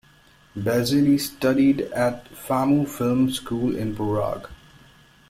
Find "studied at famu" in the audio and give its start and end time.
1.19-2.89